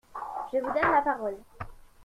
Je 0.51 0.57
vous 0.57 0.73
donne 0.73 0.91
la 0.91 1.03
parole. 1.03 1.37